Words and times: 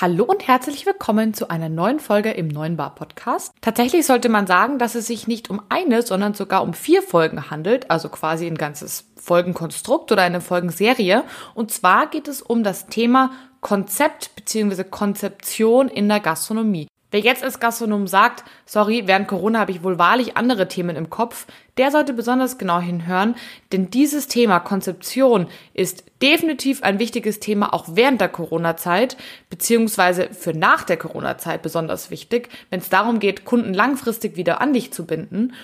Hallo 0.00 0.22
und 0.22 0.46
herzlich 0.46 0.86
willkommen 0.86 1.34
zu 1.34 1.50
einer 1.50 1.68
neuen 1.68 1.98
Folge 1.98 2.30
im 2.30 2.46
neuen 2.46 2.76
Bar 2.76 2.94
Podcast. 2.94 3.52
Tatsächlich 3.60 4.06
sollte 4.06 4.28
man 4.28 4.46
sagen, 4.46 4.78
dass 4.78 4.94
es 4.94 5.08
sich 5.08 5.26
nicht 5.26 5.50
um 5.50 5.60
eine, 5.70 6.02
sondern 6.02 6.34
sogar 6.34 6.62
um 6.62 6.72
vier 6.72 7.02
Folgen 7.02 7.50
handelt, 7.50 7.90
also 7.90 8.08
quasi 8.08 8.46
ein 8.46 8.54
ganzes 8.54 9.10
Folgenkonstrukt 9.16 10.12
oder 10.12 10.22
eine 10.22 10.40
Folgenserie. 10.40 11.24
Und 11.52 11.72
zwar 11.72 12.06
geht 12.06 12.28
es 12.28 12.42
um 12.42 12.62
das 12.62 12.86
Thema 12.86 13.32
Konzept 13.60 14.36
bzw. 14.36 14.84
Konzeption 14.84 15.88
in 15.88 16.08
der 16.08 16.20
Gastronomie. 16.20 16.86
Wer 17.10 17.20
jetzt 17.20 17.42
als 17.42 17.58
Gastronom 17.58 18.06
sagt, 18.06 18.44
sorry, 18.66 19.04
während 19.06 19.28
Corona 19.28 19.60
habe 19.60 19.70
ich 19.70 19.82
wohl 19.82 19.98
wahrlich 19.98 20.36
andere 20.36 20.68
Themen 20.68 20.94
im 20.94 21.08
Kopf, 21.08 21.46
der 21.78 21.90
sollte 21.90 22.12
besonders 22.12 22.58
genau 22.58 22.80
hinhören, 22.80 23.34
denn 23.72 23.88
dieses 23.88 24.28
Thema 24.28 24.60
Konzeption 24.60 25.46
ist 25.72 26.04
definitiv 26.20 26.82
ein 26.82 26.98
wichtiges 26.98 27.40
Thema 27.40 27.72
auch 27.72 27.86
während 27.88 28.20
der 28.20 28.28
Corona-Zeit, 28.28 29.16
beziehungsweise 29.48 30.28
für 30.32 30.52
nach 30.52 30.84
der 30.84 30.98
Corona-Zeit 30.98 31.62
besonders 31.62 32.10
wichtig, 32.10 32.50
wenn 32.68 32.80
es 32.80 32.90
darum 32.90 33.20
geht, 33.20 33.46
Kunden 33.46 33.72
langfristig 33.72 34.36
wieder 34.36 34.60
an 34.60 34.74
dich 34.74 34.92
zu 34.92 35.06
binden. 35.06 35.54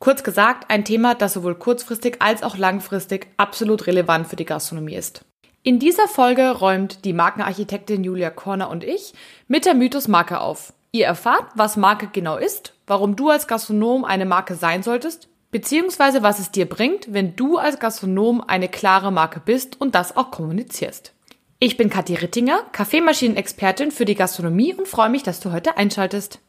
Kurz 0.00 0.24
gesagt, 0.24 0.68
ein 0.68 0.84
Thema, 0.84 1.14
das 1.14 1.34
sowohl 1.34 1.54
kurzfristig 1.54 2.16
als 2.20 2.42
auch 2.42 2.56
langfristig 2.56 3.28
absolut 3.36 3.86
relevant 3.86 4.26
für 4.26 4.36
die 4.36 4.44
Gastronomie 4.44 4.96
ist. 4.96 5.24
In 5.62 5.78
dieser 5.78 6.08
Folge 6.08 6.50
räumt 6.50 7.04
die 7.04 7.12
Markenarchitektin 7.12 8.02
Julia 8.02 8.30
Korner 8.30 8.70
und 8.70 8.82
ich 8.82 9.12
mit 9.48 9.64
der 9.64 9.74
Mythos 9.74 10.08
Marke 10.08 10.40
auf. 10.40 10.72
Ihr 10.98 11.06
erfahrt, 11.06 11.44
was 11.54 11.76
Marke 11.76 12.08
genau 12.08 12.38
ist, 12.38 12.74
warum 12.88 13.14
du 13.14 13.30
als 13.30 13.46
Gastronom 13.46 14.04
eine 14.04 14.26
Marke 14.26 14.56
sein 14.56 14.82
solltest, 14.82 15.28
beziehungsweise 15.52 16.24
was 16.24 16.40
es 16.40 16.50
dir 16.50 16.68
bringt, 16.68 17.12
wenn 17.14 17.36
du 17.36 17.56
als 17.56 17.78
Gastronom 17.78 18.42
eine 18.44 18.68
klare 18.68 19.12
Marke 19.12 19.38
bist 19.38 19.80
und 19.80 19.94
das 19.94 20.16
auch 20.16 20.32
kommunizierst. 20.32 21.12
Ich 21.60 21.76
bin 21.76 21.88
Kathi 21.88 22.16
Rittinger, 22.16 22.64
Kaffeemaschinen-Expertin 22.72 23.92
für 23.92 24.06
die 24.06 24.16
Gastronomie 24.16 24.74
und 24.74 24.88
freue 24.88 25.08
mich, 25.08 25.22
dass 25.22 25.38
du 25.38 25.52
heute 25.52 25.76
einschaltest. 25.76 26.40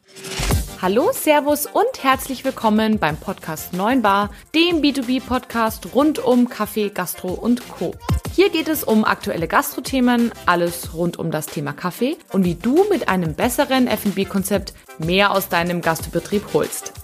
Hallo, 0.82 1.10
Servus 1.12 1.66
und 1.66 2.02
herzlich 2.02 2.42
willkommen 2.42 2.98
beim 2.98 3.18
Podcast 3.18 3.74
9 3.74 4.00
Bar, 4.00 4.30
dem 4.54 4.80
B2B-Podcast 4.80 5.94
rund 5.94 6.18
um 6.20 6.48
Kaffee, 6.48 6.88
Gastro 6.88 7.34
und 7.34 7.68
Co. 7.68 7.94
Hier 8.34 8.48
geht 8.48 8.66
es 8.66 8.82
um 8.82 9.04
aktuelle 9.04 9.46
Gastrothemen, 9.46 10.32
alles 10.46 10.94
rund 10.94 11.18
um 11.18 11.30
das 11.30 11.44
Thema 11.44 11.74
Kaffee 11.74 12.16
und 12.32 12.46
wie 12.46 12.54
du 12.54 12.86
mit 12.88 13.10
einem 13.10 13.34
besseren 13.34 13.88
F&B-Konzept 13.88 14.72
mehr 14.96 15.32
aus 15.32 15.50
deinem 15.50 15.82
Gastbetrieb 15.82 16.54
holst. 16.54 16.94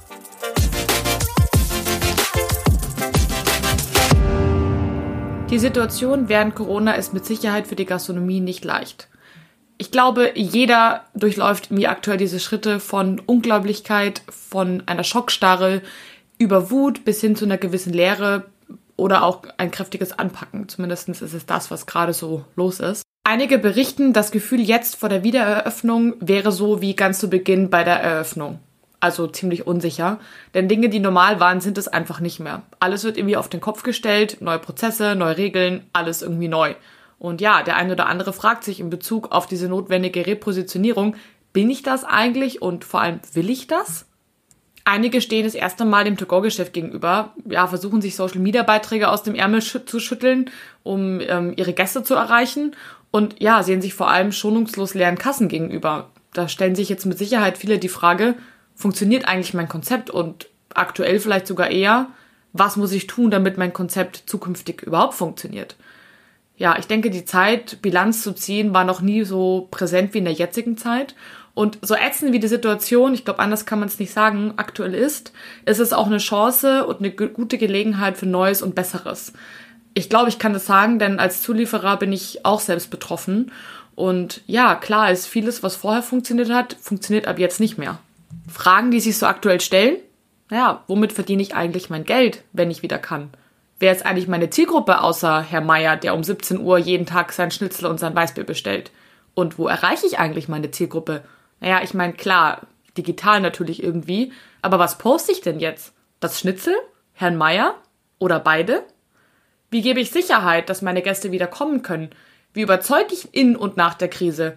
Die 5.50 5.58
Situation 5.58 6.30
während 6.30 6.54
Corona 6.54 6.94
ist 6.94 7.12
mit 7.12 7.26
Sicherheit 7.26 7.66
für 7.66 7.76
die 7.76 7.84
Gastronomie 7.84 8.40
nicht 8.40 8.64
leicht. 8.64 9.08
Ich 9.78 9.90
glaube, 9.90 10.32
jeder 10.34 11.04
durchläuft 11.14 11.68
wie 11.70 11.86
aktuell 11.86 12.16
diese 12.16 12.40
Schritte 12.40 12.80
von 12.80 13.20
Unglaublichkeit, 13.20 14.22
von 14.30 14.82
einer 14.86 15.04
Schockstarre 15.04 15.82
über 16.38 16.70
Wut 16.70 17.04
bis 17.04 17.20
hin 17.20 17.36
zu 17.36 17.44
einer 17.44 17.58
gewissen 17.58 17.92
Leere 17.92 18.46
oder 18.96 19.22
auch 19.22 19.42
ein 19.58 19.70
kräftiges 19.70 20.18
Anpacken. 20.18 20.68
Zumindest 20.68 21.08
ist 21.08 21.20
es 21.20 21.46
das, 21.46 21.70
was 21.70 21.86
gerade 21.86 22.14
so 22.14 22.44
los 22.56 22.80
ist. 22.80 23.02
Einige 23.24 23.58
berichten, 23.58 24.12
das 24.12 24.30
Gefühl 24.30 24.60
jetzt 24.60 24.96
vor 24.96 25.08
der 25.08 25.24
Wiedereröffnung 25.24 26.14
wäre 26.20 26.52
so 26.52 26.80
wie 26.80 26.94
ganz 26.94 27.18
zu 27.18 27.28
Beginn 27.28 27.68
bei 27.68 27.84
der 27.84 28.00
Eröffnung. 28.00 28.60
Also 29.00 29.26
ziemlich 29.26 29.66
unsicher. 29.66 30.20
Denn 30.54 30.68
Dinge, 30.68 30.88
die 30.88 31.00
normal 31.00 31.38
waren, 31.38 31.60
sind 31.60 31.76
es 31.76 31.88
einfach 31.88 32.20
nicht 32.20 32.40
mehr. 32.40 32.62
Alles 32.80 33.04
wird 33.04 33.18
irgendwie 33.18 33.36
auf 33.36 33.48
den 33.48 33.60
Kopf 33.60 33.82
gestellt, 33.82 34.38
neue 34.40 34.58
Prozesse, 34.58 35.16
neue 35.16 35.36
Regeln, 35.36 35.84
alles 35.92 36.22
irgendwie 36.22 36.48
neu. 36.48 36.74
Und 37.18 37.40
ja, 37.40 37.62
der 37.62 37.76
eine 37.76 37.92
oder 37.92 38.06
andere 38.06 38.32
fragt 38.32 38.64
sich 38.64 38.80
in 38.80 38.90
Bezug 38.90 39.32
auf 39.32 39.46
diese 39.46 39.68
notwendige 39.68 40.26
Repositionierung, 40.26 41.16
bin 41.52 41.70
ich 41.70 41.82
das 41.82 42.04
eigentlich 42.04 42.60
und 42.60 42.84
vor 42.84 43.00
allem 43.00 43.20
will 43.32 43.48
ich 43.48 43.66
das? 43.66 44.06
Einige 44.84 45.20
stehen 45.20 45.44
das 45.44 45.54
erste 45.54 45.84
Mal 45.84 46.04
dem 46.04 46.16
To-Go-Geschäft 46.16 46.72
gegenüber, 46.72 47.32
ja, 47.48 47.66
versuchen 47.66 48.02
sich 48.02 48.14
Social-Media-Beiträge 48.14 49.08
aus 49.08 49.22
dem 49.22 49.34
Ärmel 49.34 49.62
zu 49.62 49.98
schütteln, 49.98 50.50
um 50.82 51.20
ähm, 51.20 51.54
ihre 51.56 51.72
Gäste 51.72 52.04
zu 52.04 52.14
erreichen 52.14 52.76
und 53.10 53.40
ja, 53.40 53.62
sehen 53.62 53.80
sich 53.80 53.94
vor 53.94 54.10
allem 54.10 54.30
schonungslos 54.30 54.94
leeren 54.94 55.18
Kassen 55.18 55.48
gegenüber. 55.48 56.10
Da 56.34 56.48
stellen 56.48 56.74
sich 56.76 56.88
jetzt 56.88 57.06
mit 57.06 57.18
Sicherheit 57.18 57.56
viele 57.58 57.78
die 57.78 57.88
Frage, 57.88 58.34
funktioniert 58.74 59.26
eigentlich 59.26 59.54
mein 59.54 59.68
Konzept 59.68 60.10
und 60.10 60.48
aktuell 60.74 61.18
vielleicht 61.18 61.46
sogar 61.46 61.70
eher, 61.70 62.08
was 62.52 62.76
muss 62.76 62.92
ich 62.92 63.06
tun, 63.06 63.30
damit 63.30 63.56
mein 63.56 63.72
Konzept 63.72 64.24
zukünftig 64.26 64.82
überhaupt 64.82 65.14
funktioniert? 65.14 65.76
Ja, 66.56 66.78
ich 66.78 66.86
denke, 66.86 67.10
die 67.10 67.24
Zeit, 67.24 67.82
Bilanz 67.82 68.22
zu 68.22 68.32
ziehen, 68.32 68.72
war 68.72 68.84
noch 68.84 69.00
nie 69.00 69.24
so 69.24 69.68
präsent 69.70 70.14
wie 70.14 70.18
in 70.18 70.24
der 70.24 70.32
jetzigen 70.32 70.76
Zeit. 70.76 71.14
Und 71.54 71.78
so 71.80 71.94
ätzend 71.94 72.32
wie 72.32 72.38
die 72.38 72.48
Situation, 72.48 73.14
ich 73.14 73.24
glaube, 73.24 73.40
anders 73.40 73.64
kann 73.64 73.78
man 73.78 73.88
es 73.88 73.98
nicht 73.98 74.12
sagen, 74.12 74.54
aktuell 74.56 74.94
ist, 74.94 75.32
ist 75.64 75.80
es 75.80 75.92
auch 75.92 76.06
eine 76.06 76.18
Chance 76.18 76.86
und 76.86 76.98
eine 76.98 77.10
gute 77.10 77.56
Gelegenheit 77.56 78.18
für 78.18 78.26
Neues 78.26 78.60
und 78.60 78.74
Besseres. 78.74 79.32
Ich 79.94 80.10
glaube, 80.10 80.28
ich 80.28 80.38
kann 80.38 80.52
das 80.52 80.66
sagen, 80.66 80.98
denn 80.98 81.18
als 81.18 81.40
Zulieferer 81.40 81.96
bin 81.96 82.12
ich 82.12 82.44
auch 82.44 82.60
selbst 82.60 82.90
betroffen. 82.90 83.52
Und 83.94 84.42
ja, 84.46 84.74
klar 84.74 85.10
ist 85.10 85.26
vieles, 85.26 85.62
was 85.62 85.76
vorher 85.76 86.02
funktioniert 86.02 86.50
hat, 86.50 86.76
funktioniert 86.78 87.26
ab 87.26 87.38
jetzt 87.38 87.60
nicht 87.60 87.78
mehr. 87.78 87.98
Fragen, 88.46 88.90
die 88.90 89.00
sich 89.00 89.16
so 89.16 89.24
aktuell 89.24 89.60
stellen? 89.62 89.96
Naja, 90.50 90.84
womit 90.86 91.12
verdiene 91.14 91.42
ich 91.42 91.54
eigentlich 91.54 91.88
mein 91.88 92.04
Geld, 92.04 92.42
wenn 92.52 92.70
ich 92.70 92.82
wieder 92.82 92.98
kann? 92.98 93.30
Wer 93.78 93.92
ist 93.92 94.06
eigentlich 94.06 94.28
meine 94.28 94.48
Zielgruppe 94.48 95.02
außer 95.02 95.42
Herr 95.42 95.60
Meier, 95.60 95.96
der 95.96 96.14
um 96.14 96.24
17 96.24 96.60
Uhr 96.60 96.78
jeden 96.78 97.04
Tag 97.04 97.32
sein 97.32 97.50
Schnitzel 97.50 97.86
und 97.86 98.00
sein 98.00 98.14
Weißbier 98.14 98.44
bestellt? 98.44 98.90
Und 99.34 99.58
wo 99.58 99.68
erreiche 99.68 100.06
ich 100.06 100.18
eigentlich 100.18 100.48
meine 100.48 100.70
Zielgruppe? 100.70 101.22
Naja, 101.60 101.80
ich 101.82 101.92
meine, 101.92 102.14
klar, 102.14 102.62
digital 102.96 103.40
natürlich 103.40 103.82
irgendwie, 103.82 104.32
aber 104.62 104.78
was 104.78 104.96
poste 104.96 105.32
ich 105.32 105.42
denn 105.42 105.60
jetzt? 105.60 105.92
Das 106.20 106.40
Schnitzel? 106.40 106.74
Herrn 107.12 107.36
Meier? 107.36 107.74
Oder 108.18 108.40
beide? 108.40 108.82
Wie 109.70 109.82
gebe 109.82 110.00
ich 110.00 110.10
Sicherheit, 110.10 110.70
dass 110.70 110.80
meine 110.80 111.02
Gäste 111.02 111.30
wieder 111.30 111.46
kommen 111.46 111.82
können? 111.82 112.10
Wie 112.54 112.62
überzeuge 112.62 113.12
ich 113.12 113.34
in 113.34 113.56
und 113.56 113.76
nach 113.76 113.92
der 113.92 114.08
Krise? 114.08 114.56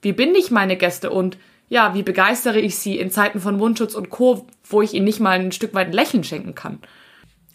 Wie 0.00 0.12
binde 0.12 0.38
ich 0.38 0.50
meine 0.50 0.78
Gäste 0.78 1.10
und 1.10 1.36
ja, 1.68 1.92
wie 1.92 2.02
begeistere 2.02 2.60
ich 2.60 2.78
sie 2.78 2.98
in 2.98 3.10
Zeiten 3.10 3.40
von 3.40 3.58
Mundschutz 3.58 3.94
und 3.94 4.08
Co., 4.08 4.46
wo 4.64 4.80
ich 4.80 4.94
ihnen 4.94 5.04
nicht 5.04 5.20
mal 5.20 5.38
ein 5.38 5.52
Stück 5.52 5.74
weit 5.74 5.88
ein 5.88 5.92
Lächeln 5.92 6.24
schenken 6.24 6.54
kann? 6.54 6.78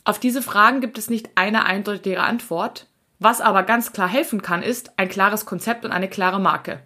Auf 0.04 0.20
diese 0.20 0.42
Fragen 0.42 0.82
gibt 0.82 0.98
es 0.98 1.10
nicht 1.10 1.30
eine 1.36 1.66
eindeutige 1.66 2.22
Antwort. 2.22 2.88
Was 3.20 3.40
aber 3.40 3.64
ganz 3.64 3.94
klar 3.94 4.08
helfen 4.08 4.42
kann, 4.42 4.64
ist 4.64 4.98
ein 4.98 5.10
klares 5.10 5.46
Konzept 5.46 5.86
und 5.86 5.92
eine 5.92 6.08
klare 6.08 6.40
Marke. 6.40 6.80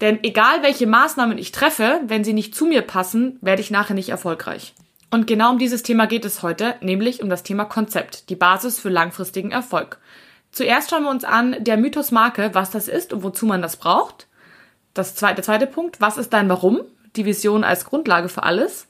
Denn 0.00 0.22
egal 0.24 0.62
welche 0.62 0.86
Maßnahmen 0.86 1.38
ich 1.38 1.52
treffe, 1.52 2.00
wenn 2.06 2.24
sie 2.24 2.32
nicht 2.32 2.54
zu 2.54 2.66
mir 2.66 2.82
passen, 2.82 3.38
werde 3.40 3.62
ich 3.62 3.70
nachher 3.70 3.94
nicht 3.94 4.08
erfolgreich. 4.08 4.74
Und 5.10 5.28
genau 5.28 5.52
um 5.52 5.58
dieses 5.58 5.84
Thema 5.84 6.06
geht 6.06 6.24
es 6.24 6.42
heute, 6.42 6.74
nämlich 6.80 7.22
um 7.22 7.30
das 7.30 7.44
Thema 7.44 7.64
Konzept, 7.64 8.28
die 8.28 8.36
Basis 8.36 8.80
für 8.80 8.88
langfristigen 8.88 9.52
Erfolg. 9.52 9.98
Zuerst 10.50 10.90
schauen 10.90 11.04
wir 11.04 11.10
uns 11.10 11.24
an 11.24 11.56
der 11.60 11.76
Mythos 11.76 12.10
Marke, 12.10 12.50
was 12.52 12.70
das 12.70 12.88
ist 12.88 13.12
und 13.12 13.22
wozu 13.22 13.46
man 13.46 13.62
das 13.62 13.76
braucht. 13.76 14.26
Das 14.92 15.14
zweite, 15.14 15.42
zweite 15.42 15.66
Punkt, 15.66 16.00
was 16.00 16.16
ist 16.16 16.32
dein 16.32 16.48
Warum? 16.48 16.80
Die 17.14 17.24
Vision 17.24 17.62
als 17.62 17.84
Grundlage 17.84 18.28
für 18.28 18.42
alles. 18.42 18.88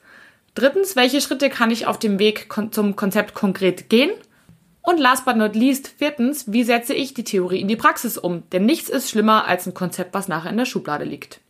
Drittens, 0.56 0.96
welche 0.96 1.20
Schritte 1.20 1.50
kann 1.50 1.70
ich 1.70 1.86
auf 1.86 1.98
dem 1.98 2.18
Weg 2.18 2.48
zum 2.70 2.96
Konzept 2.96 3.34
konkret 3.34 3.90
gehen? 3.90 4.10
Und 4.80 4.98
last 4.98 5.26
but 5.26 5.36
not 5.36 5.54
least, 5.54 5.88
viertens, 5.98 6.50
wie 6.50 6.62
setze 6.62 6.94
ich 6.94 7.12
die 7.12 7.24
Theorie 7.24 7.60
in 7.60 7.68
die 7.68 7.76
Praxis 7.76 8.16
um? 8.16 8.42
Denn 8.52 8.64
nichts 8.64 8.88
ist 8.88 9.10
schlimmer 9.10 9.46
als 9.46 9.66
ein 9.66 9.74
Konzept, 9.74 10.14
was 10.14 10.28
nachher 10.28 10.48
in 10.48 10.56
der 10.56 10.64
Schublade 10.64 11.04
liegt. 11.04 11.42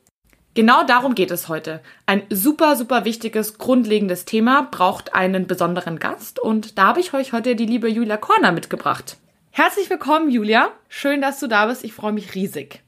Genau 0.54 0.82
darum 0.82 1.14
geht 1.14 1.30
es 1.30 1.48
heute. 1.48 1.82
Ein 2.06 2.22
super, 2.30 2.74
super 2.74 3.04
wichtiges, 3.04 3.58
grundlegendes 3.58 4.24
Thema 4.24 4.66
braucht 4.72 5.14
einen 5.14 5.46
besonderen 5.46 6.00
Gast 6.00 6.40
und 6.40 6.76
da 6.76 6.88
habe 6.88 6.98
ich 7.00 7.14
euch 7.14 7.32
heute 7.32 7.54
die 7.54 7.66
liebe 7.66 7.88
Julia 7.88 8.16
Korner 8.16 8.50
mitgebracht. 8.50 9.18
Herzlich 9.52 9.88
willkommen, 9.88 10.30
Julia. 10.30 10.70
Schön, 10.88 11.20
dass 11.20 11.38
du 11.38 11.46
da 11.46 11.66
bist. 11.66 11.84
Ich 11.84 11.92
freue 11.92 12.12
mich 12.12 12.34
riesig. 12.34 12.82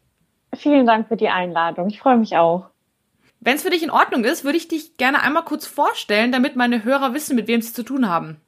Vielen 0.56 0.86
Dank 0.86 1.06
für 1.06 1.16
die 1.16 1.28
Einladung. 1.28 1.88
Ich 1.88 2.00
freue 2.00 2.16
mich 2.16 2.36
auch. 2.36 2.70
Wenn 3.40 3.56
es 3.56 3.62
für 3.62 3.70
dich 3.70 3.82
in 3.82 3.90
Ordnung 3.90 4.24
ist, 4.24 4.44
würde 4.44 4.58
ich 4.58 4.68
dich 4.68 4.96
gerne 4.96 5.22
einmal 5.22 5.44
kurz 5.44 5.66
vorstellen, 5.66 6.32
damit 6.32 6.56
meine 6.56 6.84
Hörer 6.84 7.14
wissen, 7.14 7.36
mit 7.36 7.46
wem 7.46 7.62
sie 7.62 7.72
zu 7.72 7.84
tun 7.84 8.08
haben. 8.08 8.40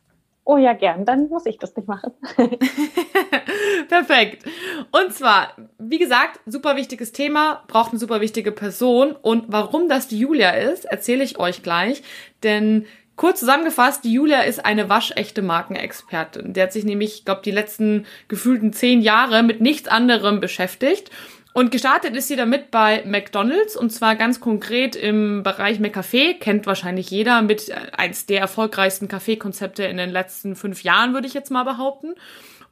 Oh 0.45 0.57
ja, 0.57 0.73
gern. 0.73 1.05
Dann 1.05 1.29
muss 1.29 1.47
ich 1.47 1.59
das 1.59 1.77
nicht 1.77 1.87
machen. 1.87 2.13
Perfekt. 3.89 4.45
Und 4.91 5.13
zwar, 5.13 5.55
wie 5.79 5.99
gesagt, 5.99 6.41
super 6.45 6.75
wichtiges 6.77 7.13
Thema, 7.13 7.63
braucht 7.69 7.91
eine 7.91 8.01
super 8.01 8.21
wichtige 8.21 8.51
Person. 8.51 9.13
Und 9.13 9.45
warum 9.49 9.89
das 9.89 10.09
die 10.09 10.19
Julia 10.19 10.51
ist, 10.51 10.87
erzähle 10.87 11.23
ich 11.23 11.39
euch 11.39 11.63
gleich. 11.63 12.03
Denn 12.43 12.87
kurz 13.15 13.41
zusammengefasst, 13.41 14.03
die 14.03 14.13
Julia 14.13 14.41
ist 14.41 14.65
eine 14.65 14.89
waschechte 14.89 15.43
Markenexpertin. 15.43 16.53
Die 16.53 16.63
hat 16.63 16.73
sich 16.73 16.85
nämlich, 16.85 17.19
ich 17.19 17.25
glaube, 17.25 17.43
die 17.45 17.53
letzten 17.53 18.07
gefühlten 18.27 18.73
zehn 18.73 19.03
Jahre 19.03 19.45
mit 19.45 19.61
nichts 19.61 19.89
anderem 19.89 20.41
beschäftigt 20.41 21.11
und 21.53 21.73
gestartet 21.73 22.17
ist 22.17 22.29
sie 22.29 22.37
damit 22.37 22.71
bei 22.71 23.03
McDonald's 23.05 23.77
und 23.77 23.91
zwar 23.91 24.15
ganz 24.15 24.41
konkret 24.41 24.95
im 24.95 25.43
Bereich 25.43 25.79
McCafé. 25.79 26.39
Kennt 26.39 26.67
wahrscheinlich 26.67 27.11
jeder 27.11 27.43
mit 27.43 27.69
äh, 27.69 27.75
eins 27.93 28.27
der 28.27 28.41
erfolgreichsten 28.41 29.09
Kaffeekonzepte 29.09 29.85
in 29.85 29.97
den 29.97 30.11
letzten 30.11 30.55
fünf 30.55 30.85
Jahren, 30.85 31.13
würde 31.13 31.27
ich 31.27 31.35
jetzt 31.35 31.51
mal 31.51 31.65
behaupten. 31.65 32.15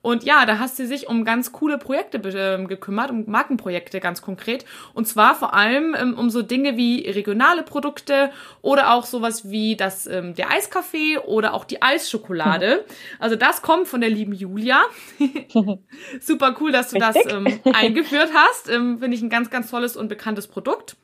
Und 0.01 0.25
ja, 0.25 0.47
da 0.47 0.59
hast 0.59 0.77
sie 0.77 0.87
sich 0.87 1.09
um 1.09 1.25
ganz 1.25 1.53
coole 1.53 1.77
Projekte 1.77 2.19
äh, 2.19 2.65
gekümmert, 2.65 3.11
um 3.11 3.25
Markenprojekte 3.27 4.01
ganz 4.01 4.23
konkret. 4.23 4.65
Und 4.95 5.07
zwar 5.07 5.35
vor 5.35 5.55
allem 5.55 5.97
ähm, 5.99 6.15
um 6.17 6.31
so 6.31 6.43
Dinge 6.43 6.77
wie 6.77 7.09
regionale 7.09 7.63
Produkte 7.63 8.31
oder 8.63 8.93
auch 8.95 9.05
sowas 9.05 9.51
wie 9.51 9.77
das, 9.77 10.07
ähm, 10.07 10.35
der 10.35 10.51
Eiskaffee 10.51 11.19
oder 11.19 11.55
auch 11.55 11.65
die 11.65 11.83
Eisschokolade. 11.83 12.85
Also 13.21 13.37
das 13.37 13.63
kommt 13.63 13.89
von 13.89 14.01
der 14.01 14.11
lieben 14.11 14.33
Julia. 14.33 14.81
Super 16.21 16.57
cool, 16.61 16.73
dass 16.73 16.91
du 16.91 16.97
Richtig? 16.97 17.25
das 17.25 17.33
ähm, 17.33 17.61
eingeführt 17.73 18.31
hast. 18.35 18.69
Ähm, 18.69 18.99
Finde 18.99 19.17
ich 19.17 19.23
ein 19.23 19.31
ganz, 19.31 19.51
ganz 19.51 19.71
tolles 19.71 19.97
und 19.97 20.09
bekanntes 20.09 20.47
Produkt. 20.47 20.97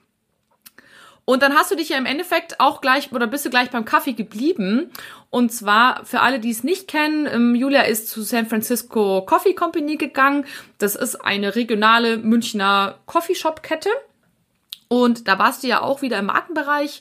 Und 1.26 1.42
dann 1.42 1.54
hast 1.54 1.70
du 1.70 1.74
dich 1.74 1.88
ja 1.88 1.96
im 1.96 2.06
Endeffekt 2.06 2.60
auch 2.60 2.80
gleich 2.80 3.10
oder 3.12 3.26
bist 3.26 3.46
du 3.46 3.50
gleich 3.50 3.70
beim 3.70 3.84
Kaffee 3.84 4.12
geblieben. 4.12 4.90
Und 5.30 5.52
zwar 5.52 6.04
für 6.04 6.20
alle, 6.20 6.38
die 6.38 6.50
es 6.50 6.64
nicht 6.64 6.86
kennen, 6.86 7.26
ähm, 7.26 7.54
Julia 7.54 7.82
ist 7.82 8.10
zu 8.10 8.22
San 8.22 8.46
Francisco 8.46 9.22
Coffee 9.22 9.54
Company 9.54 9.96
gegangen. 9.96 10.44
Das 10.78 10.94
ist 10.94 11.16
eine 11.16 11.56
regionale 11.56 12.18
Münchner 12.18 12.98
Coffeeshop-Kette. 13.06 13.88
Und 14.88 15.26
da 15.26 15.38
warst 15.38 15.62
du 15.62 15.68
ja 15.68 15.80
auch 15.80 16.02
wieder 16.02 16.18
im 16.18 16.26
Markenbereich 16.26 17.00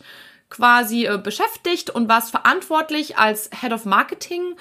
quasi 0.50 1.06
äh, 1.06 1.18
beschäftigt 1.18 1.90
und 1.90 2.08
warst 2.08 2.31
verantwortlich 2.31 3.18
als 3.18 3.50
Head 3.60 3.74
of 3.74 3.86
Marketing 3.86 4.56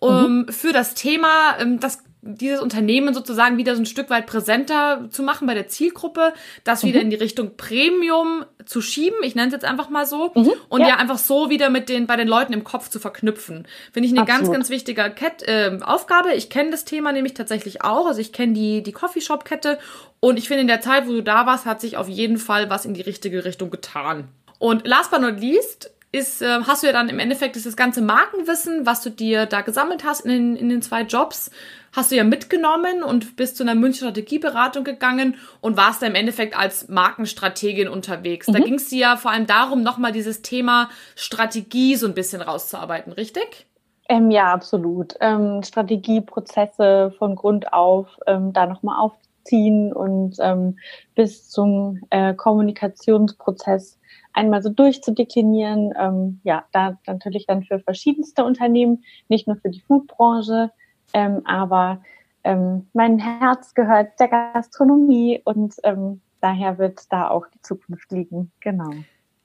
mhm. 0.00 0.46
für 0.48 0.72
das 0.72 0.94
Thema, 0.94 1.58
ähm, 1.58 1.80
das 1.80 2.04
dieses 2.24 2.60
Unternehmen 2.60 3.14
sozusagen 3.14 3.58
wieder 3.58 3.74
so 3.74 3.82
ein 3.82 3.86
Stück 3.86 4.08
weit 4.08 4.26
präsenter 4.26 5.08
zu 5.10 5.24
machen 5.24 5.48
bei 5.48 5.54
der 5.54 5.66
Zielgruppe, 5.66 6.32
das 6.62 6.82
mhm. 6.82 6.88
wieder 6.88 7.00
in 7.00 7.10
die 7.10 7.16
Richtung 7.16 7.56
Premium 7.56 8.44
zu 8.64 8.80
schieben, 8.80 9.18
ich 9.24 9.34
nenne 9.34 9.48
es 9.48 9.52
jetzt 9.52 9.64
einfach 9.64 9.90
mal 9.90 10.06
so, 10.06 10.30
mhm, 10.34 10.52
und 10.68 10.82
ja. 10.82 10.90
ja. 10.90 10.96
einfach 10.96 11.18
so 11.18 11.50
wieder 11.50 11.68
mit 11.68 11.88
den 11.88 12.06
bei 12.06 12.14
den 12.14 12.28
Leuten 12.28 12.52
im 12.52 12.62
Kopf 12.62 12.88
zu 12.88 13.00
verknüpfen. 13.00 13.66
Finde 13.92 14.06
ich 14.06 14.12
eine 14.12 14.22
Absolut. 14.22 14.44
ganz, 14.44 14.52
ganz 14.52 14.70
wichtige 14.70 15.10
Ket 15.10 15.42
äh, 15.42 15.78
Aufgabe. 15.82 16.32
Ich 16.34 16.48
kenne 16.48 16.70
das 16.70 16.84
Thema 16.84 17.10
nämlich 17.12 17.34
tatsächlich 17.34 17.82
auch, 17.82 18.06
also 18.06 18.20
ich 18.20 18.32
kenne 18.32 18.52
die, 18.52 18.84
die 18.84 18.92
Coffeeshop-Kette 18.92 19.78
und 20.20 20.38
ich 20.38 20.46
finde 20.46 20.60
in 20.60 20.68
der 20.68 20.80
Zeit, 20.80 21.08
wo 21.08 21.12
du 21.12 21.22
da 21.24 21.46
warst, 21.46 21.66
hat 21.66 21.80
sich 21.80 21.96
auf 21.96 22.08
jeden 22.08 22.38
Fall 22.38 22.70
was 22.70 22.84
in 22.84 22.94
die 22.94 23.00
richtige 23.00 23.44
Richtung 23.44 23.70
getan. 23.70 24.28
Und 24.60 24.86
last 24.86 25.10
but 25.10 25.20
not 25.20 25.40
least 25.40 25.90
ist, 26.12 26.42
äh, 26.42 26.60
hast 26.66 26.82
du 26.82 26.86
ja 26.86 26.92
dann 26.92 27.08
im 27.08 27.18
Endeffekt 27.18 27.56
das 27.56 27.76
ganze 27.76 28.02
Markenwissen, 28.02 28.84
was 28.84 29.00
du 29.00 29.10
dir 29.10 29.46
da 29.46 29.62
gesammelt 29.62 30.04
hast 30.04 30.20
in 30.20 30.30
den, 30.30 30.56
in 30.56 30.68
den 30.68 30.82
zwei 30.82 31.02
Jobs, 31.02 31.50
hast 31.92 32.12
du 32.12 32.16
ja 32.16 32.24
mitgenommen 32.24 33.02
und 33.02 33.36
bist 33.36 33.56
zu 33.56 33.62
einer 33.62 33.74
Münchner 33.74 34.08
Strategieberatung 34.08 34.84
gegangen 34.84 35.36
und 35.62 35.76
warst 35.78 36.02
da 36.02 36.06
im 36.06 36.14
Endeffekt 36.14 36.56
als 36.56 36.88
Markenstrategin 36.88 37.88
unterwegs. 37.88 38.46
Mhm. 38.46 38.52
Da 38.52 38.58
ging 38.60 38.74
es 38.74 38.88
dir 38.88 38.98
ja 38.98 39.16
vor 39.16 39.30
allem 39.30 39.46
darum, 39.46 39.82
nochmal 39.82 40.12
dieses 40.12 40.42
Thema 40.42 40.90
Strategie 41.16 41.96
so 41.96 42.06
ein 42.06 42.14
bisschen 42.14 42.42
rauszuarbeiten, 42.42 43.12
richtig? 43.12 43.66
Ähm, 44.08 44.30
ja, 44.30 44.52
absolut. 44.52 45.14
Ähm, 45.20 45.62
Strategieprozesse 45.62 47.14
von 47.18 47.36
Grund 47.36 47.72
auf 47.72 48.18
ähm, 48.26 48.52
da 48.52 48.66
nochmal 48.66 48.98
aufziehen 48.98 49.92
und 49.92 50.36
ähm, 50.40 50.78
bis 51.14 51.48
zum 51.48 52.00
äh, 52.10 52.34
Kommunikationsprozess 52.34 53.98
einmal 54.32 54.62
so 54.62 54.70
durchzudeklinieren. 54.70 55.92
Ähm, 55.98 56.40
ja, 56.44 56.64
da 56.72 56.98
natürlich 57.06 57.46
dann 57.46 57.64
für 57.64 57.80
verschiedenste 57.80 58.44
Unternehmen, 58.44 59.04
nicht 59.28 59.46
nur 59.46 59.56
für 59.56 59.70
die 59.70 59.80
Foodbranche, 59.80 60.70
ähm, 61.12 61.42
aber 61.44 62.02
ähm, 62.44 62.86
mein 62.92 63.18
Herz 63.18 63.74
gehört 63.74 64.18
der 64.18 64.28
Gastronomie 64.28 65.40
und 65.44 65.74
ähm, 65.84 66.20
daher 66.40 66.78
wird 66.78 67.00
da 67.10 67.28
auch 67.28 67.46
die 67.48 67.60
Zukunft 67.62 68.10
liegen. 68.10 68.50
Genau. 68.60 68.90